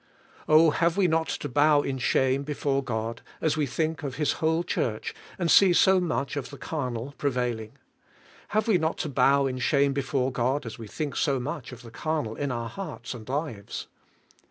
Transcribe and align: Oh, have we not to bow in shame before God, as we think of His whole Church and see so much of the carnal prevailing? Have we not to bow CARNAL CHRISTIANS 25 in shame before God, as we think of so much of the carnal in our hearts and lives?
Oh, 0.49 0.71
have 0.71 0.97
we 0.97 1.07
not 1.07 1.27
to 1.27 1.47
bow 1.47 1.83
in 1.83 1.99
shame 1.99 2.41
before 2.41 2.83
God, 2.83 3.21
as 3.39 3.55
we 3.55 3.67
think 3.67 4.01
of 4.01 4.15
His 4.15 4.31
whole 4.31 4.63
Church 4.63 5.13
and 5.37 5.51
see 5.51 5.73
so 5.73 5.99
much 5.99 6.35
of 6.35 6.49
the 6.49 6.57
carnal 6.57 7.13
prevailing? 7.19 7.73
Have 8.47 8.67
we 8.67 8.79
not 8.79 8.97
to 8.97 9.09
bow 9.09 9.43
CARNAL 9.43 9.53
CHRISTIANS 9.59 9.69
25 9.69 9.79
in 9.81 9.85
shame 9.85 9.93
before 9.93 10.31
God, 10.31 10.65
as 10.65 10.79
we 10.79 10.87
think 10.87 11.13
of 11.13 11.19
so 11.19 11.39
much 11.39 11.71
of 11.71 11.83
the 11.83 11.91
carnal 11.91 12.35
in 12.35 12.51
our 12.51 12.67
hearts 12.69 13.13
and 13.13 13.29
lives? 13.29 13.85